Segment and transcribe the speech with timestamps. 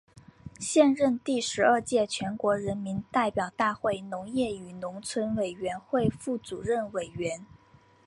[0.59, 7.45] 现任第十二届全国人民代表大会农业与农村委员会副主任委员。